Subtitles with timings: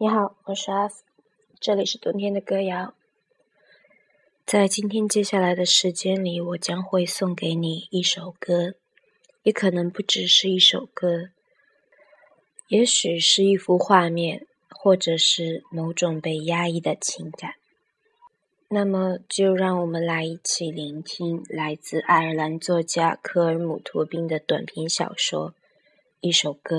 [0.00, 1.02] 你好，我是阿福，
[1.58, 2.94] 这里是冬天的歌谣。
[4.46, 8.74] 在今天接下来的时间里，我将会送给你一首歌，
[9.42, 11.30] 也可能不只是一首歌，
[12.68, 17.54] 也许是一幅画面，或者是某种被压抑的情感。
[18.68, 25.50] 那么，就让我们来一起聆听来自爱尔兰作家科尔姆·托宾的短篇小说
[26.20, 26.76] 《一首歌》。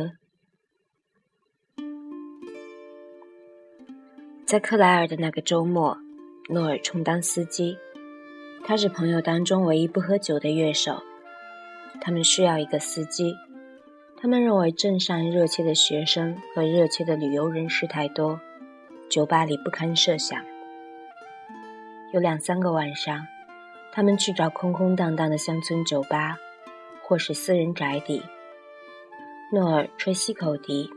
[4.49, 5.95] 在克莱尔的那个周末。
[6.49, 7.77] 诺尔充当司机，
[8.65, 11.03] 他是朋友当中唯一不喝酒的乐手。
[12.01, 13.31] 他们需要一个司机。
[14.19, 18.41] 他们认为镇上热切的学生和热切的旅游人士太多，
[19.07, 20.43] 酒吧里不堪设想。
[22.11, 23.27] 有两三个晚上，
[23.91, 26.35] 他们去找空空荡荡的乡村酒吧，
[27.03, 28.19] 或是私人宅邸。
[29.53, 30.89] 诺尔吹西口笛，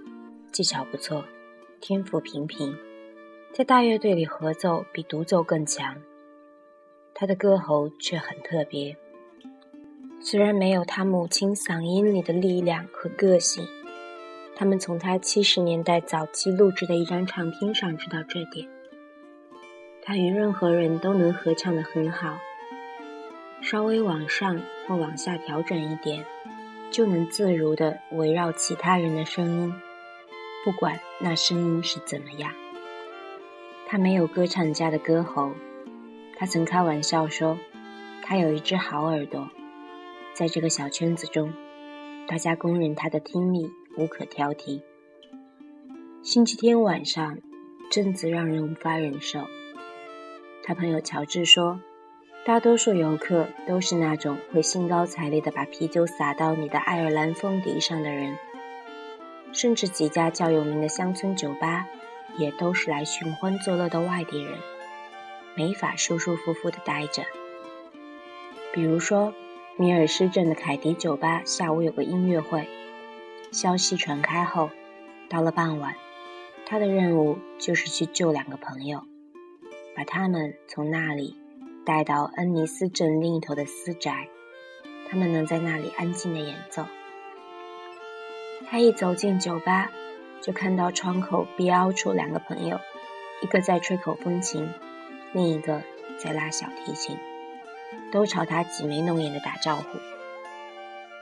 [0.50, 1.22] 技巧不错，
[1.82, 2.74] 天赋平平。
[3.52, 5.94] 在大乐队里合奏比独奏更强，
[7.12, 8.96] 他的歌喉却很特别。
[10.22, 13.66] 虽然没有他母亲嗓音里的力量和个性，
[14.56, 18.66] 他们从他七十年代早期录制的一张唱片上知道这点。
[20.02, 22.38] 他与任何人都能合唱得很好，
[23.60, 26.24] 稍微往上或往下调整一点，
[26.90, 29.74] 就能自如地围绕其他人的声音，
[30.64, 32.50] 不管那声音是怎么样。
[33.92, 35.52] 他没有歌唱家的歌喉，
[36.38, 37.58] 他曾开玩笑说，
[38.22, 39.50] 他有一只好耳朵。
[40.32, 41.52] 在这个小圈子中，
[42.26, 44.80] 大家公认他的听力无可挑剔。
[46.22, 47.36] 星期天晚上，
[47.90, 49.40] 镇子让人无法忍受。
[50.64, 51.78] 他朋友乔治说，
[52.46, 58.38] 大多数游客都是那种会兴高采烈地把啤酒洒到你的爱尔兰风笛上的人，
[59.52, 61.86] 甚至几家较有名的乡村酒吧。
[62.36, 64.58] 也都是来寻欢作乐的外地人，
[65.54, 67.24] 没法舒舒服服的待着。
[68.72, 69.34] 比如说，
[69.76, 72.66] 米尔斯镇的凯迪酒吧下午有个音乐会，
[73.50, 74.70] 消息传开后，
[75.28, 75.94] 到了傍晚，
[76.66, 79.02] 他的任务就是去救两个朋友，
[79.94, 81.36] 把他们从那里
[81.84, 84.28] 带到恩尼斯镇另一头的私宅，
[85.10, 86.86] 他们能在那里安静的演奏。
[88.70, 89.90] 他一走进酒吧。
[90.42, 92.80] 就看到窗口逼凹出两个朋友，
[93.42, 94.68] 一个在吹口风琴，
[95.32, 95.82] 另一个
[96.18, 97.16] 在拉小提琴，
[98.10, 99.84] 都朝他挤眉弄眼的打招呼。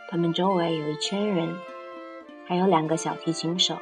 [0.08, 1.54] 他们周围有一圈人，
[2.46, 3.76] 还有两个小提琴手，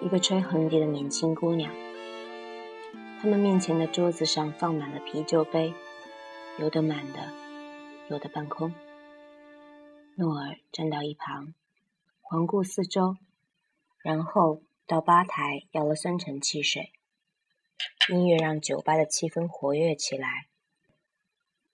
[0.00, 1.72] 一个吹横笛的年轻姑娘。
[3.20, 5.74] 他们面前的桌子上放满了啤酒杯，
[6.58, 7.28] 有的满的，
[8.08, 8.72] 有的半空。
[10.16, 11.54] 诺尔站到一旁，
[12.20, 13.16] 环顾四周。
[14.02, 16.92] 然后到吧台要了酸橙汽水。
[18.10, 20.46] 音乐让酒吧的气氛活跃起来，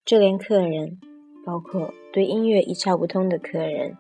[0.05, 1.01] 就连客人，
[1.45, 3.97] 包括对音乐一窍不通的客人，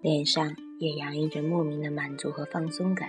[0.00, 3.08] 脸上也洋溢着莫名的满足和放松感。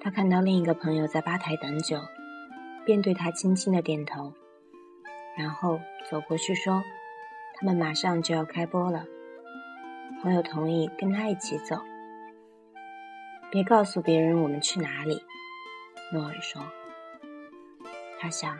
[0.00, 2.00] 他看到另一个朋友在吧台等酒，
[2.84, 4.32] 便对他轻轻的点头，
[5.36, 6.82] 然后走过去说
[7.58, 9.06] ：“他们马上就要开播了。”
[10.22, 11.76] 朋友同意跟他一起走。
[13.50, 15.22] 别告诉别人我们去哪里，
[16.12, 16.62] 诺尔说。
[18.20, 18.58] 他想，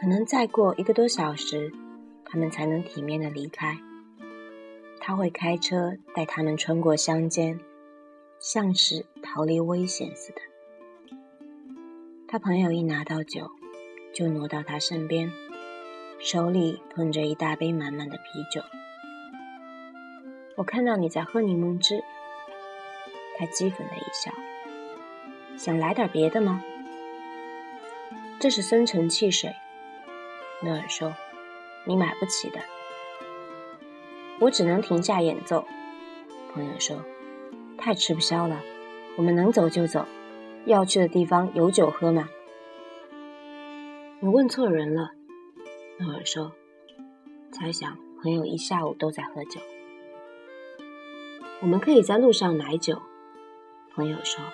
[0.00, 1.70] 可能再过一个多小时，
[2.24, 3.76] 他们才能体面的离开。
[4.98, 7.60] 他会开车带他们穿过乡间，
[8.38, 10.40] 像是逃离危险似的。
[12.26, 13.50] 他朋友一拿到酒，
[14.14, 15.30] 就挪到他身边，
[16.18, 18.62] 手里捧着一大杯满满的啤酒。
[20.56, 22.02] 我看到你在喝柠檬汁。
[23.46, 24.32] 讥讽的一笑，
[25.56, 26.62] 想来点别的吗？
[28.40, 29.54] 这是深层汽水，
[30.62, 31.14] 诺尔说，
[31.84, 32.60] 你买不起的。
[34.40, 35.64] 我只能停下演奏，
[36.52, 37.02] 朋友说，
[37.78, 38.60] 太吃不消了。
[39.16, 40.04] 我们能走就走，
[40.66, 42.28] 要去的地方有酒喝吗？
[44.20, 45.12] 你问错人了，
[45.98, 46.52] 诺尔说，
[47.52, 49.60] 猜想朋友一下午都在喝酒。
[51.60, 53.00] 我们可以在路上买酒。
[53.94, 54.44] 朋友说：“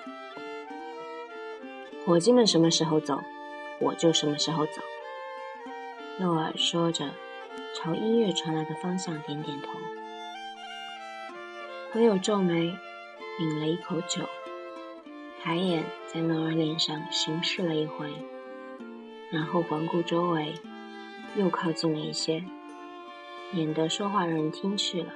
[2.04, 3.18] 伙计们什么时候走，
[3.80, 4.82] 我就什么时候走。”
[6.20, 7.08] 诺尔说着，
[7.74, 9.68] 朝音乐传来的方向点点头。
[11.90, 12.76] 朋友皱眉，
[13.38, 14.28] 抿了一口酒，
[15.42, 18.12] 抬眼在诺尔脸上巡视了一回，
[19.32, 20.52] 然后环顾周围，
[21.34, 22.44] 又靠近了一些，
[23.52, 25.14] 免得说话人听去了。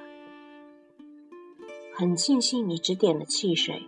[1.93, 3.87] 很庆幸你只点了汽水。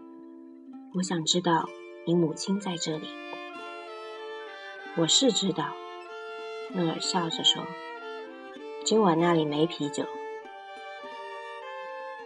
[0.95, 1.67] 我想知道
[2.05, 3.07] 你母亲在这里。”
[4.97, 5.73] 我是知道，
[6.73, 7.63] 诺尔笑着说
[8.83, 10.05] ：“今晚那里没啤酒。”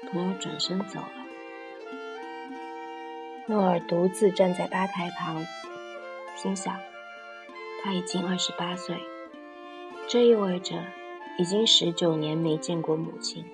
[0.09, 1.11] 朋友转身走了。
[3.47, 5.45] 诺尔独自站在吧台旁，
[6.37, 6.79] 心想：
[7.83, 8.95] 他已经二十八岁，
[10.07, 10.81] 这意味着
[11.37, 13.45] 已经十九年没见过母亲，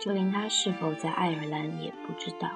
[0.00, 2.50] 就连他是否在爱尔兰也不知道。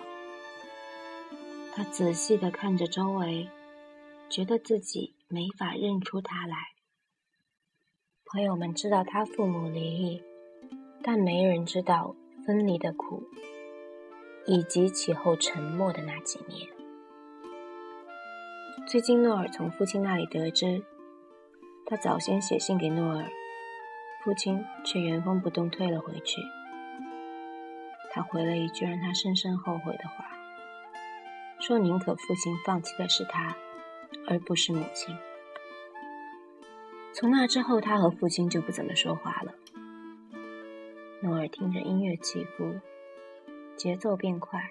[1.77, 3.51] 他仔细地看着周围，
[4.31, 6.57] 觉得自己没法认出他来。
[8.25, 10.23] 朋友们知道他父母离异，
[11.03, 13.23] 但没人知道分离的苦。
[14.47, 16.67] 以及其后沉默的那几年。
[18.87, 20.85] 最近，诺尔从父亲那里得知，
[21.85, 23.29] 他早先写信给诺尔，
[24.23, 26.41] 父亲却原封不动退了回去。
[28.13, 30.36] 他回了一句让他深深后悔的话，
[31.67, 33.57] 说宁可父亲放弃的是他，
[34.29, 35.17] 而不是母亲。
[37.13, 39.53] 从那之后，他和父亲就不怎么说话了。
[41.23, 42.79] 诺尔听着音乐起伏。
[43.77, 44.71] 节奏变快，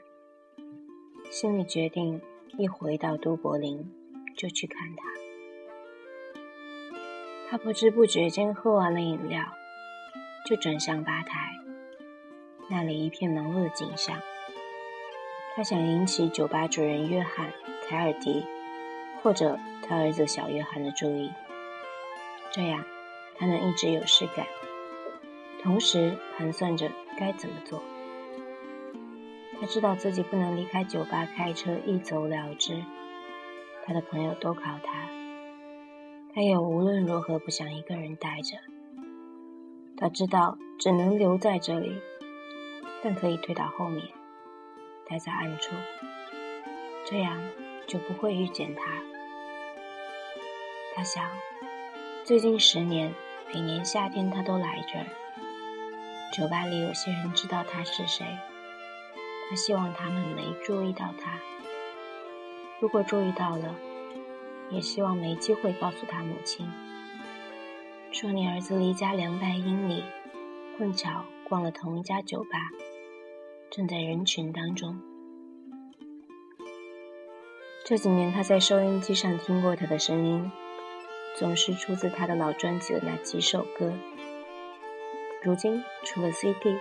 [1.30, 2.22] 心里决定
[2.58, 3.94] 一回到都柏林
[4.38, 5.04] 就去看他。
[7.50, 9.44] 他不知不觉间喝完了饮料，
[10.46, 11.52] 就转向吧台，
[12.70, 14.18] 那里一片忙碌的景象。
[15.56, 17.48] 他想引起酒吧主人约翰·
[17.88, 18.46] 凯尔迪
[19.24, 21.32] 或者他儿子小约翰的注意，
[22.52, 22.84] 这样
[23.38, 24.46] 他能一直有事干，
[25.64, 27.82] 同时盘算着该怎么做。
[29.58, 32.84] 他知道自己不能离开酒吧开车一走了之，
[33.86, 35.08] 他的朋友都靠他，
[36.34, 38.58] 他也无论如何不想一个人待着。
[39.96, 42.02] 他知道只能留在这里，
[43.02, 44.06] 但可以退到后面，
[45.08, 45.76] 待在暗处，
[47.06, 47.42] 这样
[47.88, 48.82] 就不会遇见他。
[50.96, 51.30] 他想，
[52.24, 53.14] 最近十年，
[53.54, 55.06] 每年夏天他都来这儿。
[56.34, 58.26] 酒吧里有些人知道他是谁。
[59.48, 61.40] 他希望他们没注意到他，
[62.80, 63.76] 如果注意到了，
[64.72, 66.68] 也希望没机会告诉他母亲，
[68.12, 70.04] 说你儿子离家两百英里，
[70.78, 72.58] 碰巧逛了同一家酒吧，
[73.70, 75.00] 正在人群当中。
[77.86, 80.52] 这几年他在收音机上听过他的声音，
[81.38, 83.94] 总是出自他的老专辑的那几首歌。
[85.44, 86.78] 如今除了 CD，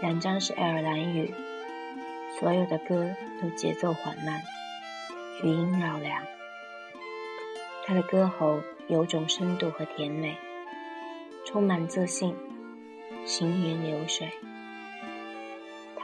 [0.00, 1.34] 两张是爱尔兰语。
[2.38, 4.42] 所有的歌都节奏缓慢，
[5.42, 6.22] 余音绕梁。
[7.86, 10.36] 他的歌喉有种深度和甜美，
[11.46, 12.36] 充满自信，
[13.24, 14.28] 行云流水。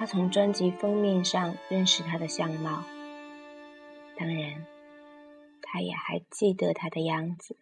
[0.03, 2.83] 他从专辑封面上认识他的相貌，
[4.19, 4.67] 当然，
[5.63, 7.57] 他也还记得他的样子。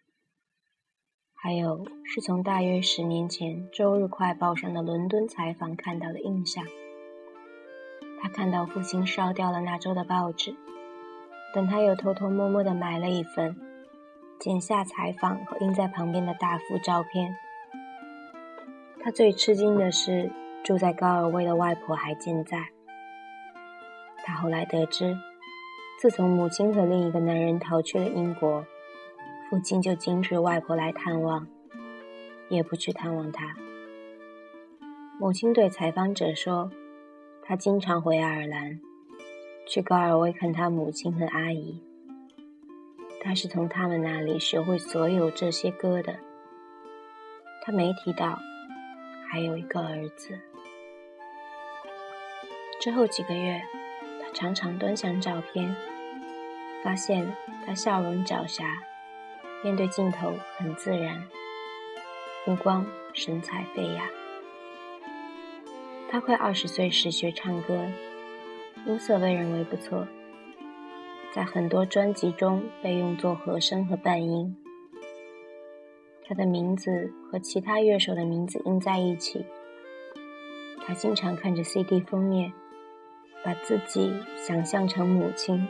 [1.35, 6.65] 还有是从大约十年前《周日快报》上的伦敦采访看到的印象。
[8.19, 10.55] 他看到父亲烧掉了那周的报纸，
[11.53, 13.55] 但他又偷偷摸摸地买了一份，
[14.39, 17.35] 剪下采访和印在旁边的大幅照片。
[18.99, 20.31] 他最吃惊的是，
[20.63, 22.69] 住在高尔威的外婆还健在。
[24.23, 25.17] 他后来得知，
[25.99, 28.65] 自从母亲和另一个男人逃去了英国，
[29.49, 31.47] 父亲就禁止外婆来探望，
[32.49, 33.55] 也不去探望他。
[35.19, 36.71] 母亲对采访者说。
[37.43, 38.79] 他经常回爱尔兰，
[39.67, 41.81] 去高尔威看他母亲和阿姨。
[43.19, 46.15] 他是从他们那里学会所有这些歌的。
[47.63, 48.39] 他没提到
[49.27, 50.39] 还有一个儿子。
[52.81, 53.61] 之后几个月，
[54.19, 55.75] 他常常端详照片，
[56.83, 57.31] 发现
[57.63, 58.63] 他笑容狡黠，
[59.63, 61.23] 面对镜头很自然，
[62.43, 62.83] 目光
[63.13, 64.03] 神采飞扬。
[66.09, 67.85] 他快二十岁时学唱歌，
[68.87, 70.07] 音色被认为不错，
[71.31, 74.57] 在很多专辑中被用作和声和伴音。
[76.25, 79.45] 他的名字和其他乐手的名字印在一起。
[80.83, 82.51] 他经常看着 CD 封面，
[83.43, 85.67] 把自己想象成母亲，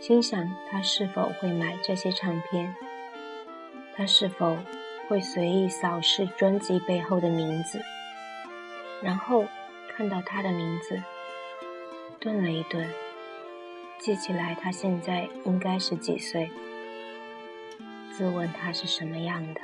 [0.00, 2.74] 心想他是否会买这些唱片，
[3.94, 4.58] 他是否
[5.08, 7.80] 会随意扫视专辑背后的名字。
[9.02, 9.44] 然后
[9.94, 11.02] 看到他的名字，
[12.18, 12.88] 顿了一顿，
[13.98, 16.50] 记起来他现在应该是几岁，
[18.10, 19.60] 自问他是什么样的。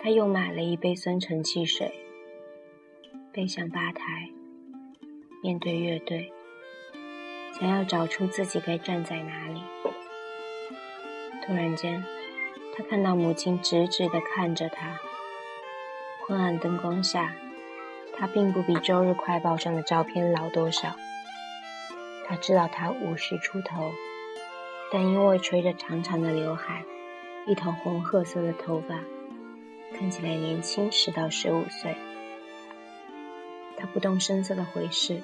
[0.00, 1.92] 他又买了一杯酸橙汽水，
[3.32, 4.30] 背向吧台，
[5.40, 6.32] 面对乐队，
[7.52, 9.62] 想要找出自己该站在哪里。
[11.46, 12.04] 突然间，
[12.76, 14.98] 他看到母亲直直地看着他。
[16.26, 17.34] 昏暗灯光下，
[18.16, 20.96] 他并不比周日快报上的照片老多少。
[22.26, 23.92] 他知道他五十出头，
[24.92, 26.84] 但因为垂着长长的刘海，
[27.46, 28.98] 一头红褐色的头发，
[29.96, 31.96] 看起来年轻十到十五岁。
[33.98, 35.20] 不动声色地回视，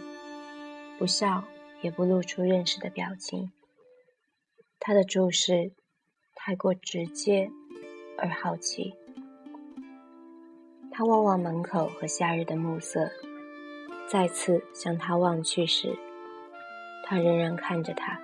[0.98, 1.44] 不笑，
[1.80, 3.52] 也不露出认识的表情。
[4.80, 5.72] 他的注视
[6.34, 7.48] 太过直接
[8.18, 8.92] 而好奇。
[10.90, 13.12] 他望望门口和夏日的暮色，
[14.08, 15.96] 再次向他望去时，
[17.04, 18.20] 他仍然看着他。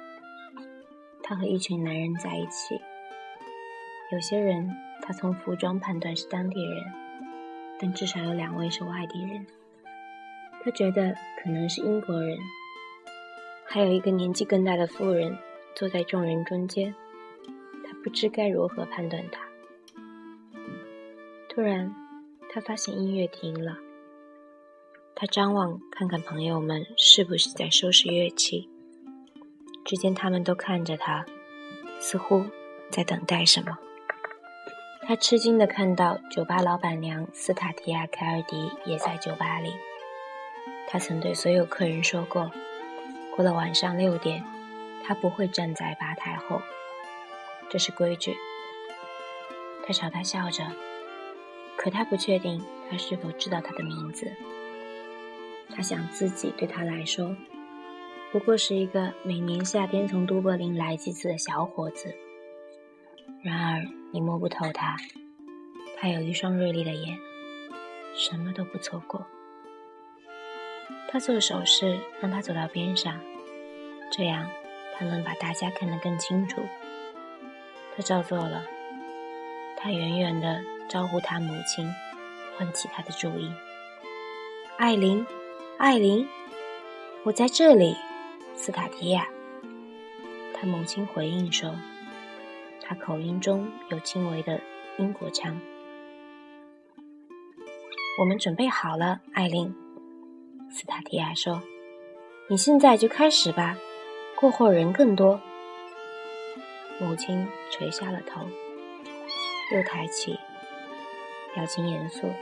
[1.23, 2.81] 他和一群男人在一起，
[4.11, 4.69] 有些人
[5.01, 6.93] 他从服装判断是当地人，
[7.79, 9.47] 但至少有两位是外地人。
[10.65, 12.39] 他觉得可能是英国人。
[13.65, 15.37] 还有一个年纪更大的妇人
[15.75, 16.95] 坐在众人中间，
[17.85, 19.41] 他不知该如何判断他。
[21.49, 21.95] 突然。
[22.53, 23.79] 他发现音乐停了，
[25.15, 28.69] 他张望看看朋友们是不是在收拾乐器。
[29.85, 31.25] 只见他们都看着他，
[32.01, 32.45] 似乎
[32.91, 33.79] 在等待什么。
[35.03, 39.73] 他吃惊地看到酒吧老板娘斯塔提亚·凯尔迪也在酒吧里。
[40.91, 42.51] 他曾对所有客人说过，
[43.37, 44.45] 过了晚上六点，
[45.05, 46.61] 他不会站在吧台后，
[47.71, 48.37] 这是规矩。
[49.87, 50.65] 他朝他笑着。
[51.77, 54.31] 可他不确定他是否知道他的名字。
[55.75, 57.35] 他想自己对他来说，
[58.33, 62.15] 不过是一个每年夏天从都柏林来几次的小伙子。
[63.43, 64.97] 然而你摸不透他，
[65.97, 67.17] 他有一双锐利的眼，
[68.13, 69.25] 什么都不错过。
[71.11, 73.21] 他做手势让他走到边上，
[74.11, 74.49] 这样
[74.95, 76.63] 他能把大家看得更清楚。
[77.97, 78.65] 他照做了。
[79.77, 80.63] 他远远地。
[80.91, 81.89] 招呼他母亲，
[82.57, 83.49] 唤起他的注意。
[84.77, 85.25] 艾琳，
[85.79, 86.29] 艾琳，
[87.23, 87.97] 我在这里，
[88.57, 89.29] 斯塔提亚。
[90.53, 91.73] 他母亲回应说，
[92.83, 94.61] 他口音中有轻微的
[94.99, 95.61] 英国腔。
[98.19, 99.73] 我们准备好了，艾琳。
[100.73, 101.63] 斯塔提亚说
[102.49, 103.77] ：“你现在就开始吧，
[104.37, 105.41] 过会儿人更多。”
[107.01, 108.47] 母亲垂下了头，
[109.75, 110.39] 又抬起。
[111.53, 112.33] 表情严肃，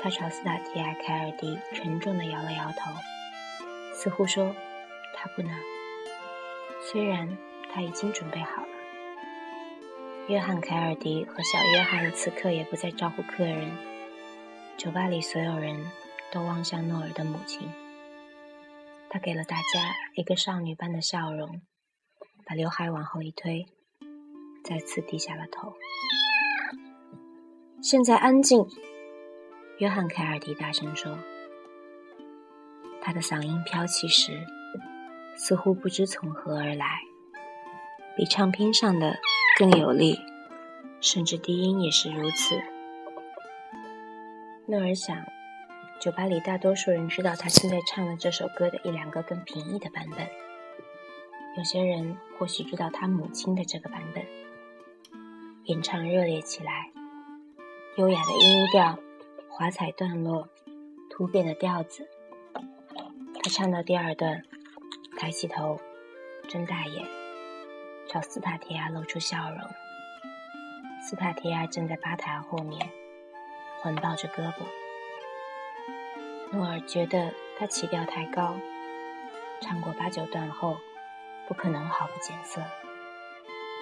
[0.00, 2.92] 他朝斯塔提亚·凯尔迪沉重地摇了摇头，
[3.92, 4.54] 似乎说
[5.16, 5.50] ：“他不能。”
[6.80, 7.36] 虽然
[7.72, 8.68] 他已经准备好了。
[10.28, 13.76] 约翰·凯尔迪和小约翰此刻也不再招呼客人，
[14.76, 15.84] 酒吧里所有人
[16.34, 17.70] 都望向诺尔的母亲。
[19.08, 21.62] 他给了大家一个少女般的笑容，
[22.44, 23.64] 把刘海往后一推，
[24.64, 25.72] 再次低下了头。
[27.80, 28.66] 现在安静，
[29.78, 31.16] 约翰·凯尔迪大声说。
[33.00, 34.44] 他的嗓音飘起时，
[35.36, 36.98] 似乎不知从何而来，
[38.16, 39.18] 比唱片上的
[39.58, 40.18] 更有力，
[41.00, 42.60] 甚至低音也是如此。
[44.66, 45.14] 诺尔想，
[46.04, 50.28] 酒吧里大多数人知道他现在唱的这首歌的一两个更平易的版本，
[51.56, 54.22] 有些人或许知道他母亲的这个版本。
[55.64, 56.90] 演唱热烈起来。
[57.96, 58.98] 优雅的音调，
[59.48, 60.50] 华彩段落，
[61.08, 62.06] 突变的调子。
[63.42, 64.42] 他唱到第二段，
[65.16, 65.80] 抬起头，
[66.50, 67.02] 睁大眼，
[68.10, 69.58] 朝斯塔提亚露出笑容。
[71.00, 72.90] 斯塔提亚站在吧台后面，
[73.80, 74.66] 环抱着胳膊。
[76.54, 78.54] 诺尔觉得他起调太高，
[79.60, 80.76] 唱过八九段后，
[81.48, 82.62] 不可能毫不减色，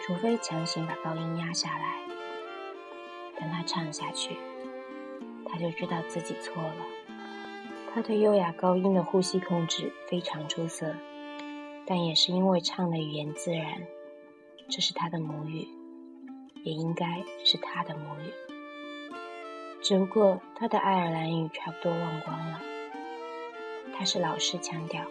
[0.03, 1.99] 除非强行把高音压下来。
[3.39, 4.39] 等他唱下去，
[5.47, 6.75] 他就知道自己错了。
[7.95, 10.97] 他对优雅高音的呼吸控制非常出色，
[11.87, 13.83] 但也是因为唱的语言自然，
[14.71, 15.69] 这是他的母语，
[16.65, 18.33] 也应该是他的母语。
[19.83, 22.61] 只不过他的爱尔兰语差不多忘光了。
[23.99, 25.05] 他是老式腔调，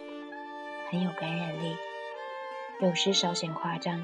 [0.88, 1.76] 很有感染力，
[2.80, 4.02] 有时稍显夸张，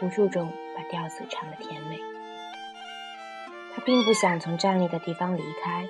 [0.00, 1.98] 不注重把调子唱得甜美。
[3.74, 5.86] 他并不想从站立的地方离开，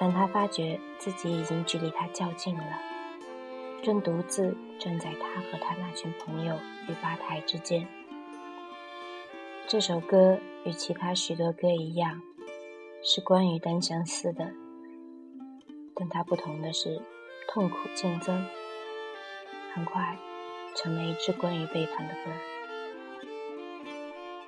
[0.00, 2.78] 但他发觉自己已经距离他较近了，
[3.84, 7.86] 正独自站在他和他那群朋友与吧台之间。
[9.68, 12.20] 这首歌与其他许多歌一样，
[13.04, 14.52] 是关于单相思的，
[15.96, 17.02] 但它不同的是，
[17.48, 18.46] 痛苦渐增。
[19.74, 20.16] 很快
[20.76, 22.30] 成了一支关于背叛的歌。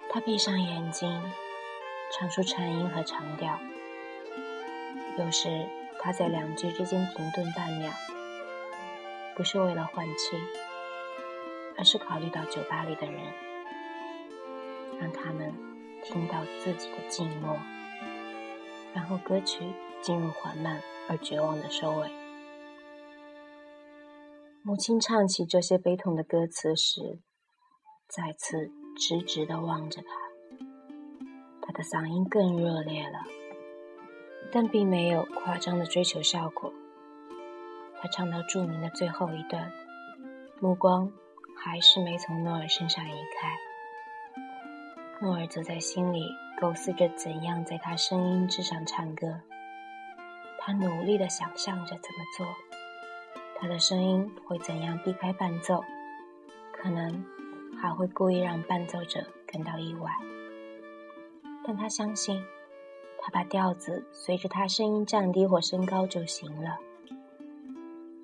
[0.09, 1.21] 他闭上眼睛，
[2.13, 3.59] 唱出颤音和长调。
[5.19, 5.67] 有时
[5.99, 7.91] 他在两句之间停顿半秒，
[9.35, 10.37] 不是为了换气，
[11.77, 13.21] 而是考虑到酒吧里的人，
[15.01, 15.53] 让他们
[16.05, 17.59] 听到自己的静默，
[18.95, 22.11] 然后歌曲进入缓慢而绝望的收尾。
[24.63, 27.21] 母亲唱起这些悲痛的歌词时，
[28.09, 28.71] 再次。
[28.97, 30.09] 直直地望着他，
[31.61, 33.25] 他的嗓音更热烈了，
[34.53, 36.73] 但并没有夸张的追求效果。
[38.01, 39.73] 他唱到著名的最后一段，
[40.61, 41.13] 目光
[41.57, 43.59] 还是没从诺尔身上移开。
[45.21, 46.25] 诺尔则在心里
[46.61, 49.41] 构思着怎样在他声音之上唱歌。
[50.59, 52.47] 他努力地想象着怎么做，
[53.59, 55.85] 他的声音会怎样避开伴奏，
[56.73, 57.25] 可能。
[57.77, 60.11] 还会故意让伴奏者感到意外，
[61.67, 62.43] 但他相信，
[63.19, 66.79] 他把调子随着他声音降低或升高就行了。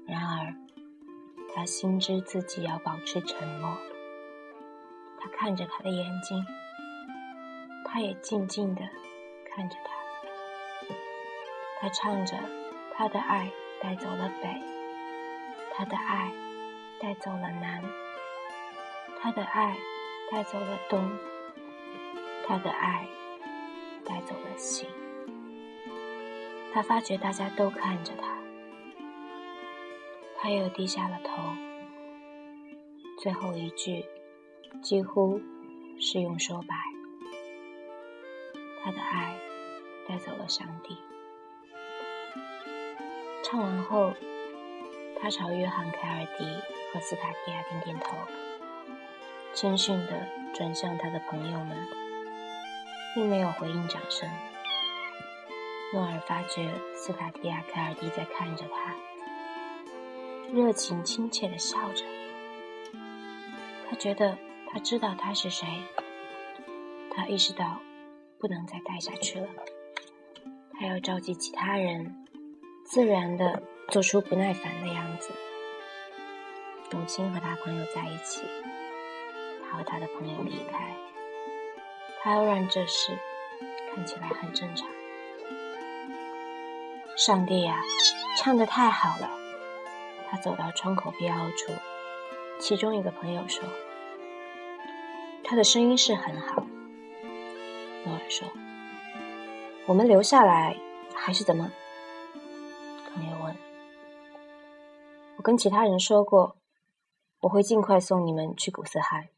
[0.06, 0.54] 然而，
[1.52, 3.76] 他心知自己要保持沉默。
[5.20, 6.42] 他看着他的眼睛，
[7.92, 8.82] 他也静静地
[9.44, 9.90] 看着他。
[11.80, 12.36] 他唱着
[12.94, 14.48] ：“他的爱带走了北，
[15.74, 16.30] 他的爱
[17.00, 17.82] 带走了南。”
[19.20, 19.76] 他的爱
[20.30, 21.10] 带走了东，
[22.46, 23.06] 他的爱
[24.04, 24.86] 带走了西。
[26.72, 28.38] 他发觉大家都看着他，
[30.38, 31.42] 他又低下了头。
[33.18, 34.06] 最后一句
[34.80, 35.40] 几乎
[35.98, 36.74] 是用说白。
[38.82, 39.36] 他的爱
[40.08, 40.98] 带走了上帝。
[43.42, 44.14] 唱完后，
[45.20, 46.44] 他朝约翰·凯尔迪
[46.92, 48.16] 和斯塔提亚点点头。
[49.52, 51.76] 谦逊地转向他的朋友们，
[53.14, 54.30] 并没有回应掌声。
[55.92, 58.94] 诺尔发觉斯塔提亚·凯尔迪在看着他，
[60.52, 62.04] 热情亲切地笑着。
[63.88, 64.38] 他觉得
[64.70, 65.66] 他知道他是谁。
[67.12, 67.80] 他意识到
[68.40, 69.48] 不能再待下去了。
[70.72, 72.24] 他要召集其他人，
[72.86, 75.30] 自然地做出不耐烦的样子。
[76.90, 78.42] 母亲和他朋友在一起。
[79.70, 80.96] 他和他的朋友离开，
[82.22, 83.16] 他要让这事
[83.94, 84.88] 看起来很正常。
[87.16, 87.80] 上帝呀，
[88.36, 89.30] 唱得太好了！
[90.28, 91.72] 他走到窗口标处，
[92.58, 93.62] 其中一个朋友说
[95.44, 96.59] ：“他的声音是很好。”
[98.04, 98.48] 诺尔说
[99.86, 100.76] ：“我们留下来
[101.14, 101.70] 还是怎么？”
[103.14, 103.56] 朋友问
[105.36, 106.56] ：“我跟其他人说过，
[107.40, 109.28] 我会尽快送你们去古斯海。”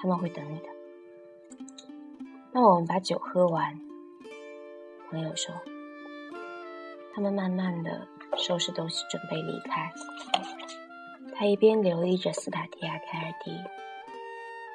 [0.00, 0.68] 他们会等你的。
[2.52, 3.80] 那我们把酒喝完。
[5.10, 5.54] 朋友说。
[7.14, 9.90] 他们慢慢的收拾东西，准备离开。
[11.34, 13.58] 他一边留意着斯塔提亚·凯尔迪。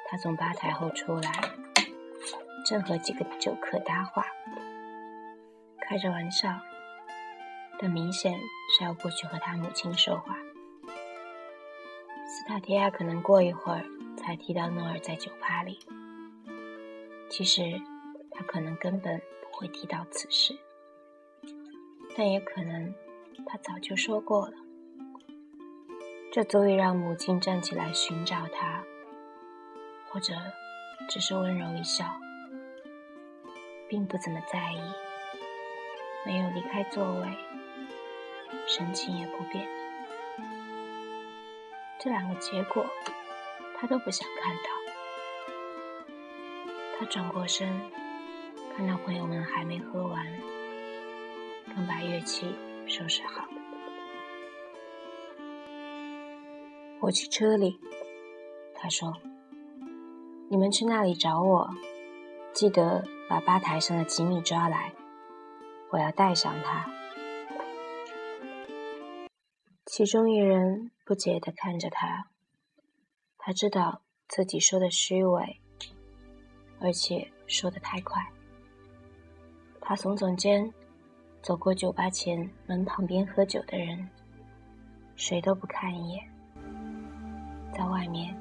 [0.08, 1.30] 他从吧台后出来，
[2.64, 4.24] 正和几个酒客搭话，
[5.80, 6.60] 开着玩笑，
[7.78, 8.32] 但明显
[8.76, 10.36] 是要过去和他母亲说话。
[12.26, 13.84] 斯塔提亚可能过一会儿。
[14.14, 15.80] 才提到诺尔在酒吧里，
[17.28, 17.80] 其实
[18.30, 20.56] 他可能根本不会提到此事，
[22.16, 22.94] 但也可能
[23.46, 24.52] 他早就说过了。
[26.30, 28.84] 这足以让母亲站起来寻找他，
[30.10, 30.34] 或者
[31.08, 32.04] 只是温柔一笑，
[33.92, 34.80] 并不怎么在意，
[36.24, 37.28] 没有离开座位，
[38.66, 39.68] 神情也不变。
[41.98, 42.86] 这两个结果。
[43.76, 44.62] 他都不想看到。
[46.96, 47.68] 他转过身，
[48.76, 50.24] 看到朋友们还没喝完，
[51.66, 52.54] 刚把乐器
[52.86, 53.44] 收拾好。
[57.00, 57.80] 我去车里，
[58.72, 59.16] 他说
[60.48, 61.68] ：“你们去那里找我，
[62.54, 64.92] 记得把吧台上的吉米抓来，
[65.90, 66.86] 我要带上他。”
[69.88, 72.26] 其中一人不解地看着他。
[73.38, 75.62] 他知道自己说的虚伪，
[76.78, 78.22] 而且说的太快。
[79.80, 80.70] 他耸耸肩，
[81.40, 84.06] 走过酒吧前门旁边喝酒的人，
[85.16, 86.22] 谁都不看一眼。
[87.72, 88.36] 在外面，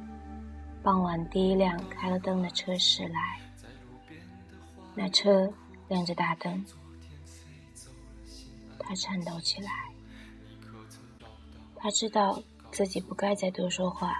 [0.83, 3.39] 傍晚第一辆开了灯的车驶来，
[4.93, 5.51] 那车
[5.87, 6.65] 亮着大灯。
[8.79, 9.71] 他颤抖起来，
[11.75, 14.19] 他知道自己不该再多说话，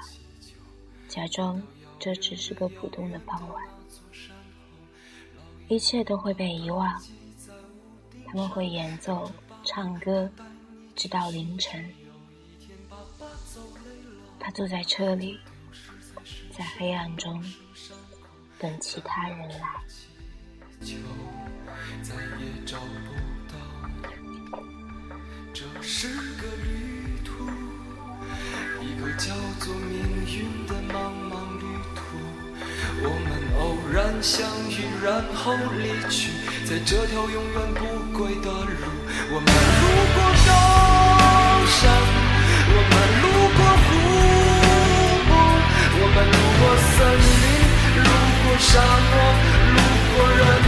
[1.10, 1.62] 假装
[2.00, 3.64] 这只是个普通的傍晚，
[5.68, 7.02] 一切都会被遗忘。
[8.28, 9.30] 他们会演奏、
[9.66, 10.32] 唱歌，
[10.96, 11.94] 直到凌晨。
[14.40, 15.38] 他坐在车里，
[16.58, 17.44] 在黑暗中
[18.58, 19.84] 等其他人来。
[20.84, 20.96] 求，
[22.02, 23.14] 再也找不
[23.48, 23.54] 到。
[25.54, 27.30] 这是个旅途，
[28.82, 29.92] 一个叫做命
[30.26, 30.96] 运的茫
[31.30, 31.64] 茫旅
[31.96, 32.00] 途。
[33.04, 33.62] 我们偶
[33.94, 36.32] 然相遇，然后离去，
[36.66, 37.80] 在这条永远不
[38.18, 38.84] 归的路。
[39.34, 40.18] 我们路过
[40.48, 40.50] 高
[41.68, 41.80] 山，
[42.68, 43.26] 我们路
[43.58, 43.88] 过湖
[45.28, 45.32] 泊，
[46.00, 46.98] 我们路过森
[47.42, 47.46] 林，
[48.04, 48.10] 路
[48.44, 48.70] 过沙
[49.12, 49.14] 漠，
[49.74, 49.78] 路
[50.16, 50.61] 过人。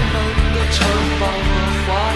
[0.71, 0.87] 城
[1.19, 2.12] 堡和花